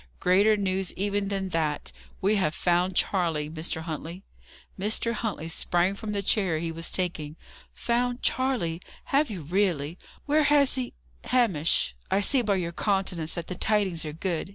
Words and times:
Greater 0.19 0.57
news 0.57 0.91
even 0.95 1.27
than 1.27 1.49
that. 1.49 1.91
We 2.21 2.33
have 2.37 2.55
found 2.55 2.95
Charley, 2.95 3.51
Mr. 3.51 3.81
Huntley." 3.81 4.23
Mr. 4.79 5.13
Huntley 5.13 5.47
sprang 5.47 5.93
from 5.93 6.11
the 6.11 6.23
chair 6.23 6.57
he 6.57 6.71
was 6.71 6.91
taking. 6.91 7.35
"Found 7.75 8.23
Charley! 8.23 8.81
Have 9.13 9.29
you 9.29 9.43
really? 9.43 9.99
Where 10.25 10.45
has 10.45 10.73
he 10.73 10.93
Hamish, 11.25 11.95
I 12.09 12.19
see 12.19 12.41
by 12.41 12.55
your 12.55 12.71
countenance 12.71 13.35
that 13.35 13.45
the 13.45 13.53
tidings 13.53 14.03
are 14.03 14.11
good. 14.11 14.49